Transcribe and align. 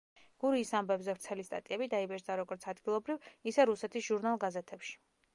გურიის 0.43 0.69
ამბებზე 0.77 1.13
ვრცელი 1.17 1.43
სტატიები 1.49 1.87
დაიბეჭდა 1.91 2.37
როგორც 2.39 2.65
ადგილობრივ, 2.73 3.27
ისე 3.51 3.65
რუსეთის 3.71 4.07
ჟურნალ-გაზეთებში. 4.07 4.97